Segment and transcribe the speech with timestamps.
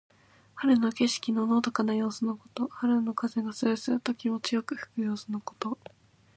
[0.55, 2.67] 春の景色ののどかな様子のこと。
[2.69, 5.77] 春の風がそよそよと気持ちよく吹く様子のこと。